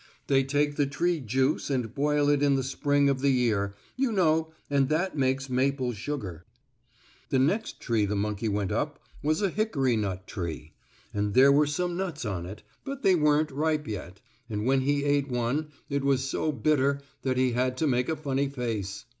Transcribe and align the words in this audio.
They 0.25 0.43
take 0.43 0.77
the 0.77 0.87
tree 0.87 1.19
juice 1.19 1.69
and 1.69 1.93
boil 1.93 2.27
it 2.29 2.41
in 2.41 2.55
the 2.55 2.63
spring 2.63 3.07
of 3.07 3.21
the 3.21 3.29
year, 3.29 3.75
you 3.95 4.11
know, 4.11 4.51
and 4.67 4.89
that 4.89 5.15
makes 5.15 5.47
maple 5.47 5.93
sugar. 5.93 6.43
The 7.29 7.37
next 7.37 7.79
tree 7.79 8.07
the 8.07 8.15
monkey 8.15 8.49
went 8.49 8.71
up 8.71 8.97
was 9.21 9.43
a 9.43 9.49
hickory 9.51 9.95
nut 9.95 10.25
tree, 10.25 10.73
and 11.13 11.35
there 11.35 11.51
were 11.51 11.67
some 11.67 11.97
nuts 11.97 12.25
on 12.25 12.47
it, 12.47 12.63
but 12.83 13.03
they 13.03 13.13
weren't 13.13 13.51
ripe 13.51 13.85
yet, 13.87 14.21
and 14.49 14.65
when 14.65 14.81
he 14.81 15.03
ate 15.03 15.29
one 15.29 15.67
it 15.87 16.03
was 16.03 16.23
so 16.27 16.51
bitter 16.51 16.99
that 17.21 17.37
he 17.37 17.51
had 17.51 17.77
to 17.77 17.85
make 17.85 18.09
a 18.09 18.15
funny 18.15 18.49
face. 18.49 19.05